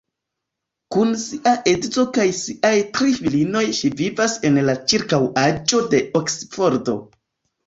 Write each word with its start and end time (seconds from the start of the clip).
Kun 0.93 1.11
sia 1.23 1.51
edzo 1.71 2.05
kaj 2.15 2.25
siaj 2.37 2.73
tri 2.95 3.13
filinoj 3.19 3.63
ŝi 3.81 3.93
vivas 4.01 4.39
en 4.51 4.59
la 4.71 4.77
ĉirkaŭaĵo 4.95 5.85
de 5.95 6.03
Oksfordo. 6.23 6.99